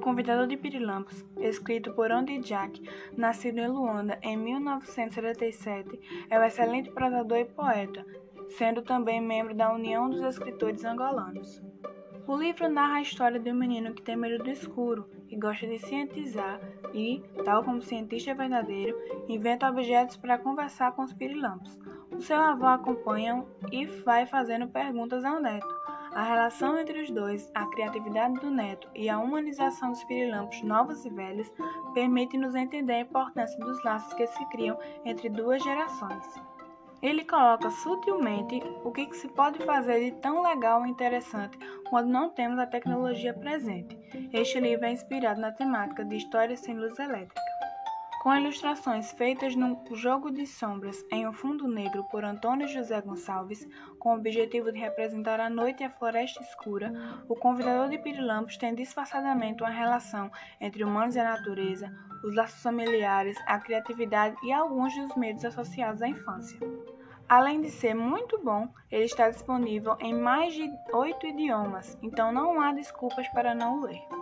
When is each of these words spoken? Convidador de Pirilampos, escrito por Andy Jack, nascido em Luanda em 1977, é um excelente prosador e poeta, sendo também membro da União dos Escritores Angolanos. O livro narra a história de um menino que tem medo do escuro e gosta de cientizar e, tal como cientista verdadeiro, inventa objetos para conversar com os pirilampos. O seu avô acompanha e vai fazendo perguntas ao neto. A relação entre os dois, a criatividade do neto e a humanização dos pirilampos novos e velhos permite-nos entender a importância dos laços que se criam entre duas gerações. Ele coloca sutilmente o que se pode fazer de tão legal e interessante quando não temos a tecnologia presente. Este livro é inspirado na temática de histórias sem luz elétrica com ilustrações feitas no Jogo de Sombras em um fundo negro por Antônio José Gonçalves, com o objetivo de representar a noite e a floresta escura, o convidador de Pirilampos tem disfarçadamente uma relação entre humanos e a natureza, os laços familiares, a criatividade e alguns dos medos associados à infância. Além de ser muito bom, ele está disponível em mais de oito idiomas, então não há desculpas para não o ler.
Convidador 0.00 0.46
de 0.46 0.56
Pirilampos, 0.56 1.24
escrito 1.38 1.92
por 1.92 2.10
Andy 2.10 2.38
Jack, 2.38 2.82
nascido 3.16 3.58
em 3.58 3.68
Luanda 3.68 4.18
em 4.22 4.36
1977, 4.36 6.26
é 6.30 6.38
um 6.38 6.44
excelente 6.44 6.90
prosador 6.90 7.38
e 7.38 7.44
poeta, 7.44 8.04
sendo 8.50 8.82
também 8.82 9.20
membro 9.20 9.54
da 9.54 9.72
União 9.72 10.08
dos 10.08 10.22
Escritores 10.22 10.84
Angolanos. 10.84 11.62
O 12.26 12.36
livro 12.36 12.68
narra 12.68 12.96
a 12.96 13.02
história 13.02 13.40
de 13.40 13.50
um 13.50 13.54
menino 13.54 13.94
que 13.94 14.02
tem 14.02 14.14
medo 14.14 14.44
do 14.44 14.50
escuro 14.50 15.08
e 15.30 15.36
gosta 15.36 15.66
de 15.66 15.78
cientizar 15.78 16.60
e, 16.92 17.22
tal 17.44 17.64
como 17.64 17.80
cientista 17.80 18.34
verdadeiro, 18.34 18.96
inventa 19.28 19.68
objetos 19.68 20.16
para 20.16 20.36
conversar 20.36 20.92
com 20.92 21.02
os 21.02 21.12
pirilampos. 21.14 21.78
O 22.10 22.20
seu 22.20 22.36
avô 22.36 22.66
acompanha 22.66 23.44
e 23.72 23.86
vai 23.86 24.26
fazendo 24.26 24.68
perguntas 24.68 25.24
ao 25.24 25.40
neto. 25.40 25.66
A 26.18 26.24
relação 26.24 26.76
entre 26.76 27.00
os 27.00 27.12
dois, 27.12 27.48
a 27.54 27.64
criatividade 27.66 28.40
do 28.40 28.50
neto 28.50 28.88
e 28.92 29.08
a 29.08 29.20
humanização 29.20 29.92
dos 29.92 30.02
pirilampos 30.02 30.60
novos 30.64 31.04
e 31.04 31.10
velhos 31.10 31.48
permite-nos 31.94 32.56
entender 32.56 32.94
a 32.94 33.00
importância 33.02 33.56
dos 33.60 33.84
laços 33.84 34.12
que 34.14 34.26
se 34.26 34.44
criam 34.46 34.76
entre 35.04 35.28
duas 35.28 35.62
gerações. 35.62 36.24
Ele 37.00 37.24
coloca 37.24 37.70
sutilmente 37.70 38.60
o 38.82 38.90
que 38.90 39.14
se 39.14 39.28
pode 39.28 39.64
fazer 39.64 40.06
de 40.06 40.16
tão 40.20 40.42
legal 40.42 40.84
e 40.84 40.90
interessante 40.90 41.56
quando 41.88 42.08
não 42.08 42.30
temos 42.30 42.58
a 42.58 42.66
tecnologia 42.66 43.32
presente. 43.32 43.96
Este 44.32 44.58
livro 44.58 44.86
é 44.86 44.90
inspirado 44.90 45.40
na 45.40 45.52
temática 45.52 46.04
de 46.04 46.16
histórias 46.16 46.58
sem 46.58 46.76
luz 46.76 46.98
elétrica 46.98 47.47
com 48.20 48.34
ilustrações 48.34 49.12
feitas 49.12 49.54
no 49.54 49.80
Jogo 49.92 50.30
de 50.30 50.46
Sombras 50.46 51.04
em 51.10 51.26
um 51.26 51.32
fundo 51.32 51.68
negro 51.68 52.04
por 52.10 52.24
Antônio 52.24 52.66
José 52.66 53.00
Gonçalves, 53.00 53.66
com 53.98 54.10
o 54.10 54.16
objetivo 54.16 54.72
de 54.72 54.78
representar 54.78 55.38
a 55.38 55.48
noite 55.48 55.82
e 55.82 55.86
a 55.86 55.90
floresta 55.90 56.42
escura, 56.42 56.92
o 57.28 57.36
convidador 57.36 57.88
de 57.88 57.98
Pirilampos 57.98 58.56
tem 58.56 58.74
disfarçadamente 58.74 59.62
uma 59.62 59.70
relação 59.70 60.30
entre 60.60 60.82
humanos 60.82 61.14
e 61.14 61.20
a 61.20 61.24
natureza, 61.24 61.92
os 62.24 62.34
laços 62.34 62.62
familiares, 62.62 63.36
a 63.46 63.58
criatividade 63.58 64.36
e 64.42 64.52
alguns 64.52 64.94
dos 64.96 65.14
medos 65.16 65.44
associados 65.44 66.02
à 66.02 66.08
infância. 66.08 66.58
Além 67.28 67.60
de 67.60 67.70
ser 67.70 67.94
muito 67.94 68.42
bom, 68.42 68.68
ele 68.90 69.04
está 69.04 69.28
disponível 69.28 69.96
em 70.00 70.14
mais 70.14 70.54
de 70.54 70.68
oito 70.92 71.26
idiomas, 71.26 71.96
então 72.02 72.32
não 72.32 72.60
há 72.60 72.72
desculpas 72.72 73.28
para 73.28 73.54
não 73.54 73.78
o 73.78 73.80
ler. 73.82 74.17